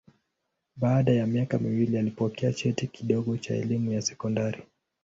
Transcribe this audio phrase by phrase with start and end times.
[0.75, 4.63] Baada ya miaka miwili alipokea cheti kidogo cha elimu ya sekondari.